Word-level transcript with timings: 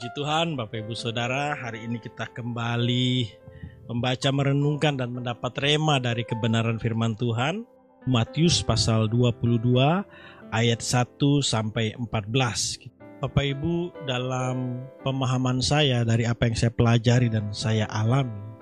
Puji 0.00 0.16
Tuhan, 0.16 0.56
Bapak 0.56 0.80
Ibu 0.80 0.96
Saudara, 0.96 1.52
hari 1.52 1.84
ini 1.84 2.00
kita 2.00 2.24
kembali 2.32 3.36
membaca, 3.84 4.32
merenungkan 4.32 4.96
dan 4.96 5.12
mendapat 5.12 5.52
rema 5.60 6.00
dari 6.00 6.24
kebenaran 6.24 6.80
firman 6.80 7.12
Tuhan. 7.20 7.68
Matius 8.08 8.64
pasal 8.64 9.12
22 9.12 9.60
ayat 10.56 10.80
1 10.80 11.04
sampai 11.44 11.92
14. 12.00 12.16
Bapak 13.20 13.44
Ibu, 13.44 13.92
dalam 14.08 14.88
pemahaman 15.04 15.60
saya 15.60 16.00
dari 16.00 16.24
apa 16.24 16.48
yang 16.48 16.56
saya 16.56 16.72
pelajari 16.72 17.28
dan 17.28 17.52
saya 17.52 17.84
alami, 17.92 18.56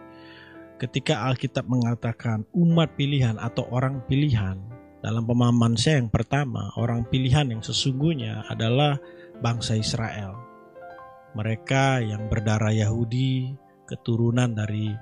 ketika 0.82 1.22
Alkitab 1.22 1.70
mengatakan 1.70 2.50
umat 2.50 2.98
pilihan 2.98 3.38
atau 3.38 3.62
orang 3.70 4.02
pilihan, 4.10 4.58
dalam 5.06 5.22
pemahaman 5.22 5.78
saya 5.78 6.02
yang 6.02 6.10
pertama, 6.10 6.74
orang 6.74 7.06
pilihan 7.06 7.46
yang 7.46 7.62
sesungguhnya 7.62 8.42
adalah 8.50 8.98
bangsa 9.38 9.78
Israel. 9.78 10.47
Mereka 11.36 12.00
yang 12.04 12.30
berdarah 12.32 12.72
Yahudi, 12.72 13.52
keturunan 13.88 14.52
dari 14.52 14.92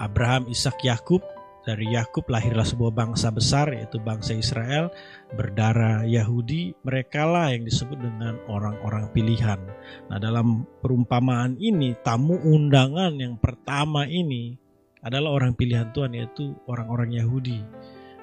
Abraham, 0.00 0.48
Ishak, 0.48 0.80
Yakub. 0.84 1.24
Dari 1.66 1.98
Yakub 1.98 2.30
lahirlah 2.30 2.62
sebuah 2.62 2.94
bangsa 2.94 3.34
besar 3.34 3.74
yaitu 3.74 3.98
bangsa 3.98 4.38
Israel 4.38 4.86
berdarah 5.34 6.06
Yahudi. 6.06 6.78
Mereka 6.86 7.26
lah 7.26 7.50
yang 7.50 7.66
disebut 7.66 7.98
dengan 7.98 8.38
orang-orang 8.46 9.10
pilihan. 9.10 9.58
Nah, 10.06 10.22
dalam 10.22 10.62
perumpamaan 10.78 11.58
ini 11.58 11.98
tamu 12.06 12.38
undangan 12.38 13.18
yang 13.18 13.34
pertama 13.42 14.06
ini 14.06 14.54
adalah 15.02 15.34
orang 15.34 15.58
pilihan 15.58 15.90
Tuhan 15.90 16.14
yaitu 16.14 16.54
orang-orang 16.70 17.18
Yahudi. 17.18 17.58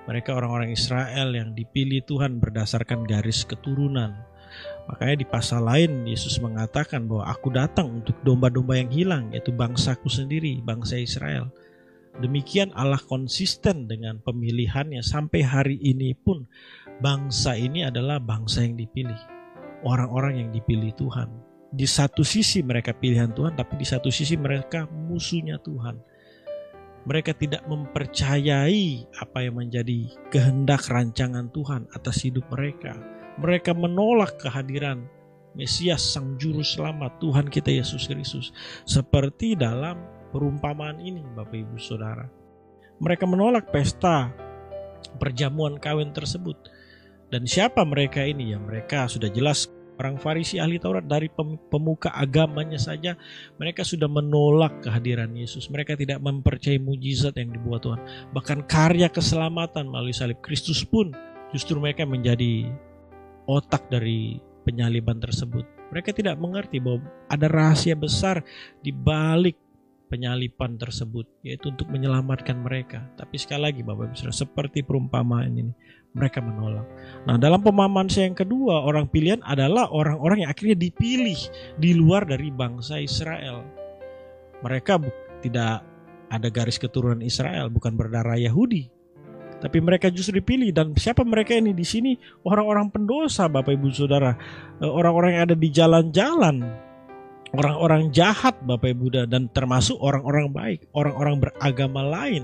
Mereka 0.07 0.35
orang-orang 0.35 0.71
Israel 0.71 1.35
yang 1.35 1.51
dipilih 1.51 1.99
Tuhan 2.07 2.39
berdasarkan 2.39 3.03
garis 3.03 3.43
keturunan. 3.43 4.23
Makanya 4.83 5.15
di 5.23 5.27
pasal 5.27 5.63
lain 5.63 6.03
Yesus 6.03 6.43
mengatakan 6.43 7.07
bahwa 7.07 7.31
aku 7.31 7.47
datang 7.55 8.03
untuk 8.03 8.19
domba-domba 8.27 8.75
yang 8.75 8.91
hilang 8.91 9.23
yaitu 9.31 9.55
bangsaku 9.55 10.11
sendiri, 10.11 10.59
bangsa 10.59 10.99
Israel. 10.99 11.48
Demikian 12.13 12.70
Allah 12.77 13.01
konsisten 13.01 13.90
dengan 13.90 14.21
pemilihannya 14.21 15.01
sampai 15.01 15.41
hari 15.41 15.77
ini 15.81 16.13
pun 16.13 16.45
bangsa 17.01 17.57
ini 17.57 17.87
adalah 17.87 18.21
bangsa 18.21 18.62
yang 18.62 18.77
dipilih. 18.77 19.17
Orang-orang 19.81 20.45
yang 20.45 20.49
dipilih 20.53 20.93
Tuhan. 20.93 21.31
Di 21.73 21.90
satu 21.90 22.21
sisi 22.21 22.62
mereka 22.62 22.93
pilihan 22.93 23.34
Tuhan, 23.34 23.57
tapi 23.57 23.81
di 23.81 23.87
satu 23.87 24.13
sisi 24.13 24.37
mereka 24.37 24.85
musuhnya 24.85 25.57
Tuhan. 25.57 25.97
Mereka 27.03 27.34
tidak 27.35 27.65
mempercayai 27.65 29.09
apa 29.20 29.37
yang 29.43 29.59
menjadi 29.59 30.07
kehendak 30.29 30.85
rancangan 30.87 31.49
Tuhan 31.49 31.90
atas 31.91 32.23
hidup 32.23 32.45
mereka. 32.53 32.95
Mereka 33.41 33.73
menolak 33.73 34.37
kehadiran 34.37 35.09
Mesias 35.57 36.01
Sang 36.05 36.37
Juru 36.37 36.62
Selamat 36.62 37.17
Tuhan 37.17 37.49
kita 37.49 37.73
Yesus 37.73 38.05
Kristus. 38.05 38.53
Seperti 38.85 39.57
dalam 39.57 39.98
perumpamaan 40.29 41.01
ini 41.01 41.21
Bapak 41.34 41.57
Ibu 41.57 41.77
Saudara. 41.81 42.29
Mereka 43.01 43.25
menolak 43.25 43.73
pesta 43.73 44.29
perjamuan 45.17 45.81
kawin 45.81 46.13
tersebut. 46.13 46.57
Dan 47.34 47.49
siapa 47.49 47.81
mereka 47.81 48.21
ini? 48.21 48.53
Ya 48.53 48.62
mereka 48.62 49.09
sudah 49.09 49.34
jelas 49.34 49.65
orang 49.97 50.18
Farisi 50.21 50.57
ahli 50.57 50.77
Taurat 50.81 51.05
dari 51.05 51.29
pemuka 51.70 52.09
agamanya 52.13 52.81
saja 52.81 53.13
mereka 53.62 53.81
sudah 53.81 54.09
menolak 54.09 54.85
kehadiran 54.85 55.34
Yesus. 55.34 55.73
Mereka 55.73 55.97
tidak 55.97 56.21
mempercayai 56.21 56.77
mujizat 56.77 57.34
yang 57.37 57.49
dibuat 57.49 57.81
Tuhan. 57.81 58.01
Bahkan 58.29 58.70
karya 58.70 59.09
keselamatan 59.09 59.90
melalui 59.90 60.13
salib 60.13 60.37
Kristus 60.45 60.85
pun 60.85 61.13
justru 61.53 61.77
mereka 61.77 62.05
menjadi 62.05 62.70
otak 63.49 63.88
dari 63.91 64.40
penyaliban 64.63 65.19
tersebut. 65.19 65.68
Mereka 65.91 66.16
tidak 66.16 66.40
mengerti 66.40 66.81
bahwa 66.81 67.06
ada 67.30 67.47
rahasia 67.52 67.94
besar 67.94 68.41
di 68.81 68.90
balik 68.90 69.59
penyalipan 70.13 70.78
tersebut 70.78 71.25
yaitu 71.41 71.74
untuk 71.74 71.90
menyelamatkan 71.90 72.62
mereka. 72.62 73.02
Tapi 73.18 73.36
sekali 73.41 73.66
lagi 73.69 73.81
Bapak 73.81 74.14
Ibu 74.14 74.30
seperti 74.30 74.86
perumpamaan 74.86 75.58
ini 75.58 75.74
mereka 76.14 76.38
menolak. 76.40 76.86
Nah, 77.26 77.42
dalam 77.42 77.66
pemahaman 77.66 78.06
saya 78.06 78.30
yang 78.30 78.38
kedua, 78.38 78.86
orang 78.86 79.09
pilihan 79.09 79.42
adalah 79.42 79.90
orang-orang 79.90 80.46
yang 80.46 80.50
akhirnya 80.53 80.78
dipilih 80.78 81.38
di 81.82 81.98
luar 81.98 82.30
dari 82.30 82.53
bangsa 82.53 83.02
Israel. 83.02 83.66
Mereka 84.62 85.02
tidak 85.42 85.82
ada 86.30 86.48
garis 86.53 86.78
keturunan 86.78 87.26
Israel, 87.26 87.74
bukan 87.74 87.98
berdarah 87.98 88.38
Yahudi. 88.38 89.03
Tapi 89.63 89.79
mereka 89.79 90.12
justru 90.12 90.44
dipilih. 90.44 90.75
Dan 90.75 90.91
siapa 91.00 91.24
mereka 91.24 91.56
ini? 91.56 91.72
Di 91.72 91.88
sini 91.88 92.19
orang-orang 92.44 92.91
pendosa 92.91 93.47
Bapak 93.47 93.72
Ibu 93.79 93.88
Saudara, 93.96 94.35
eh, 94.84 94.91
orang-orang 94.91 95.40
yang 95.40 95.44
ada 95.47 95.56
di 95.56 95.69
jalan-jalan, 95.72 96.68
orang-orang 97.56 98.12
jahat 98.12 98.59
Bapak 98.68 98.91
Ibu 98.91 99.31
dan 99.31 99.47
termasuk 99.56 99.96
orang-orang 100.03 100.52
baik, 100.52 100.79
orang-orang 100.91 101.47
beragama 101.47 102.03
lain. 102.03 102.44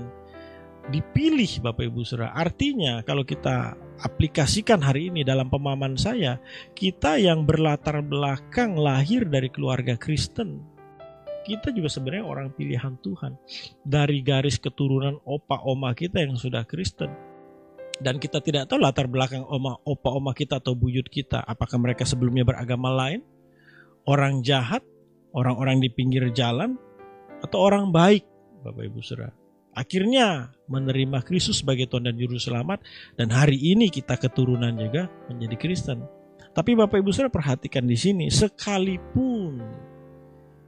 Dipilih 0.88 1.60
Bapak 1.60 1.92
Ibu 1.92 2.00
Saudara. 2.08 2.32
Artinya 2.32 3.04
kalau 3.04 3.20
kita 3.20 3.76
aplikasikan 4.00 4.80
hari 4.80 5.12
ini 5.12 5.20
dalam 5.20 5.52
pemahaman 5.52 6.00
saya, 6.00 6.40
kita 6.72 7.20
yang 7.20 7.44
berlatar 7.44 8.00
belakang 8.00 8.80
lahir 8.80 9.28
dari 9.28 9.52
keluarga 9.52 9.94
Kristen, 10.00 10.64
kita 11.44 11.72
juga 11.72 11.88
sebenarnya 11.88 12.24
orang 12.26 12.48
pilihan 12.52 12.96
Tuhan 13.00 13.36
dari 13.82 14.20
garis 14.20 14.60
keturunan 14.60 15.18
opa 15.24 15.64
oma 15.64 15.92
kita 15.96 16.20
yang 16.20 16.36
sudah 16.36 16.64
Kristen. 16.68 17.10
Dan 18.00 18.16
kita 18.16 18.40
tidak 18.40 18.64
tahu 18.64 18.80
latar 18.80 19.04
belakang 19.04 19.44
oma 19.44 19.76
opa 19.84 20.08
oma 20.16 20.32
kita 20.32 20.56
atau 20.56 20.72
buyut 20.72 21.04
kita, 21.04 21.44
apakah 21.44 21.76
mereka 21.76 22.08
sebelumnya 22.08 22.48
beragama 22.48 22.88
lain, 22.88 23.20
orang 24.08 24.40
jahat, 24.40 24.80
orang-orang 25.36 25.84
di 25.84 25.92
pinggir 25.92 26.24
jalan 26.32 26.80
atau 27.44 27.60
orang 27.60 27.92
baik, 27.92 28.24
Bapak 28.64 28.88
Ibu 28.88 29.00
Saudara. 29.04 29.36
Akhirnya 29.76 30.50
menerima 30.66 31.22
Kristus 31.22 31.60
sebagai 31.60 31.86
Tuhan 31.86 32.08
dan 32.08 32.16
Juru 32.16 32.40
Selamat 32.40 32.82
dan 33.14 33.30
hari 33.30 33.60
ini 33.60 33.92
kita 33.92 34.16
keturunan 34.16 34.72
juga 34.74 35.12
menjadi 35.28 35.56
Kristen. 35.60 36.00
Tapi 36.50 36.74
Bapak 36.74 36.98
Ibu 36.98 37.12
Saudara 37.14 37.30
perhatikan 37.30 37.86
di 37.86 37.94
sini, 37.94 38.26
sekalipun 38.32 39.60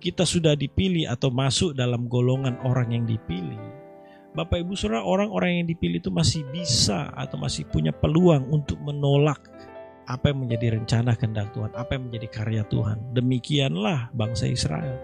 kita 0.02 0.26
sudah 0.26 0.58
dipilih 0.58 1.06
atau 1.06 1.30
masuk 1.30 1.78
dalam 1.78 2.10
golongan 2.10 2.58
orang 2.66 2.90
yang 2.90 3.04
dipilih, 3.06 3.62
Bapak 4.34 4.66
Ibu 4.66 4.74
Saudara 4.74 5.06
orang-orang 5.06 5.62
yang 5.62 5.66
dipilih 5.70 6.02
itu 6.02 6.10
masih 6.10 6.42
bisa 6.50 7.14
atau 7.14 7.38
masih 7.38 7.68
punya 7.70 7.94
peluang 7.94 8.50
untuk 8.50 8.82
menolak 8.82 9.38
apa 10.10 10.34
yang 10.34 10.42
menjadi 10.42 10.74
rencana 10.74 11.14
kehendak 11.14 11.54
Tuhan, 11.54 11.70
apa 11.78 11.94
yang 11.94 12.10
menjadi 12.10 12.26
karya 12.32 12.62
Tuhan. 12.66 13.14
Demikianlah 13.14 14.10
bangsa 14.10 14.50
Israel. 14.50 14.98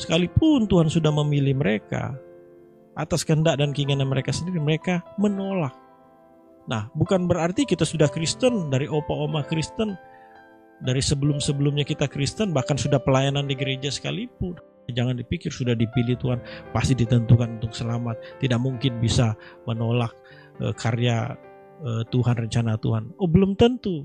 Sekalipun 0.00 0.64
Tuhan 0.64 0.88
sudah 0.88 1.12
memilih 1.12 1.58
mereka 1.60 2.16
atas 2.96 3.26
kehendak 3.26 3.60
dan 3.60 3.76
keinginan 3.76 4.08
mereka 4.08 4.32
sendiri, 4.32 4.56
mereka 4.62 5.04
menolak. 5.20 5.76
Nah, 6.70 6.88
bukan 6.96 7.26
berarti 7.26 7.66
kita 7.66 7.82
sudah 7.82 8.08
Kristen 8.08 8.70
dari 8.70 8.86
opa 8.86 9.12
oma 9.12 9.42
Kristen, 9.44 9.98
dari 10.80 11.00
sebelum-sebelumnya 11.04 11.84
kita 11.84 12.08
Kristen, 12.08 12.56
bahkan 12.56 12.80
sudah 12.80 13.00
pelayanan 13.00 13.44
di 13.44 13.54
gereja 13.56 13.92
sekalipun. 13.92 14.56
Jangan 14.90 15.14
dipikir 15.22 15.54
sudah 15.54 15.78
dipilih 15.78 16.18
Tuhan, 16.18 16.42
pasti 16.74 16.98
ditentukan 16.98 17.62
untuk 17.62 17.70
selamat. 17.70 18.42
Tidak 18.42 18.58
mungkin 18.58 18.98
bisa 18.98 19.38
menolak 19.62 20.10
uh, 20.58 20.74
karya 20.74 21.38
uh, 21.84 22.02
Tuhan, 22.10 22.34
rencana 22.34 22.74
Tuhan. 22.74 23.14
Oh, 23.20 23.30
belum 23.30 23.54
tentu 23.54 24.02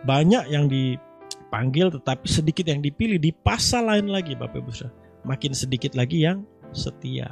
banyak 0.00 0.48
yang 0.48 0.64
dipanggil 0.68 1.92
tetapi 1.92 2.24
sedikit 2.24 2.64
yang 2.68 2.80
dipilih 2.80 3.20
di 3.20 3.36
pasal 3.36 3.92
lain 3.92 4.08
lagi 4.08 4.32
Bapak 4.32 4.64
Ibu 4.64 4.72
Makin 5.28 5.52
sedikit 5.52 5.92
lagi 5.92 6.24
yang 6.24 6.48
setia. 6.72 7.28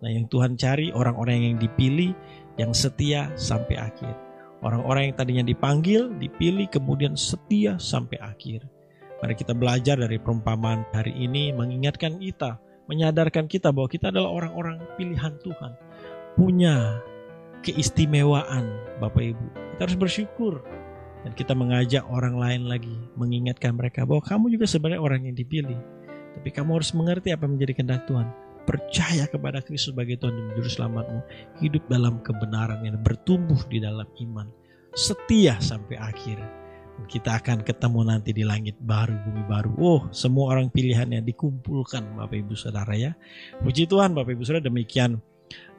Nah, 0.00 0.08
yang 0.08 0.30
Tuhan 0.30 0.54
cari 0.54 0.94
orang-orang 0.94 1.50
yang 1.50 1.56
dipilih 1.58 2.14
yang 2.56 2.70
setia 2.70 3.34
sampai 3.34 3.76
akhir. 3.76 4.29
Orang-orang 4.60 5.10
yang 5.10 5.16
tadinya 5.16 5.44
dipanggil, 5.44 6.12
dipilih 6.20 6.68
kemudian 6.68 7.16
setia 7.16 7.80
sampai 7.80 8.20
akhir. 8.20 8.68
Mari 9.20 9.34
kita 9.36 9.52
belajar 9.56 9.96
dari 9.96 10.16
perumpamaan 10.20 10.84
hari 10.92 11.12
ini 11.16 11.52
mengingatkan 11.52 12.20
kita, 12.20 12.60
menyadarkan 12.88 13.48
kita 13.48 13.72
bahwa 13.72 13.88
kita 13.88 14.12
adalah 14.12 14.32
orang-orang 14.32 14.80
pilihan 14.96 15.36
Tuhan. 15.40 15.72
Punya 16.36 17.00
keistimewaan 17.64 18.68
Bapak 19.00 19.32
Ibu. 19.32 19.46
Kita 19.76 19.80
harus 19.88 19.96
bersyukur 19.96 20.64
dan 21.24 21.32
kita 21.36 21.52
mengajak 21.52 22.04
orang 22.08 22.36
lain 22.36 22.62
lagi 22.68 22.96
mengingatkan 23.16 23.76
mereka 23.76 24.08
bahwa 24.08 24.24
kamu 24.24 24.56
juga 24.56 24.64
sebenarnya 24.68 25.00
orang 25.00 25.20
yang 25.28 25.36
dipilih 25.36 25.76
tapi 26.40 26.48
kamu 26.48 26.80
harus 26.80 26.90
mengerti 26.96 27.28
apa 27.34 27.44
menjadi 27.44 27.72
kehendak 27.76 28.08
Tuhan 28.08 28.28
percaya 28.64 29.24
kepada 29.28 29.64
Kristus 29.64 29.92
sebagai 29.92 30.20
Tuhan 30.20 30.36
dan 30.36 30.46
Juru 30.56 30.70
Selamatmu 30.70 31.18
hidup 31.64 31.84
dalam 31.88 32.20
kebenaran 32.20 32.84
yang 32.84 33.00
bertumbuh 33.00 33.60
di 33.68 33.80
dalam 33.80 34.06
iman 34.30 34.48
setia 34.92 35.58
sampai 35.62 35.96
akhir 35.96 36.38
kita 37.08 37.40
akan 37.40 37.64
ketemu 37.64 38.00
nanti 38.04 38.30
di 38.36 38.44
langit 38.44 38.76
baru 38.76 39.16
bumi 39.24 39.44
baru 39.48 39.70
oh 39.80 40.02
semua 40.12 40.52
orang 40.52 40.68
pilihannya 40.68 41.24
dikumpulkan 41.24 42.18
Bapak 42.18 42.36
Ibu 42.44 42.54
Saudara 42.58 42.92
ya 42.92 43.16
puji 43.64 43.88
Tuhan 43.88 44.12
Bapak 44.12 44.36
Ibu 44.36 44.44
Saudara 44.44 44.68
demikian 44.68 45.16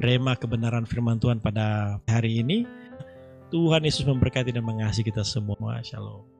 rema 0.02 0.34
kebenaran 0.34 0.90
firman 0.90 1.22
Tuhan 1.22 1.38
pada 1.44 2.00
hari 2.10 2.42
ini 2.42 2.66
Tuhan 3.52 3.84
Yesus 3.84 4.08
memberkati 4.08 4.56
dan 4.56 4.64
mengasihi 4.64 5.12
kita 5.12 5.28
semua. 5.28 5.84
Shalom. 5.84 6.31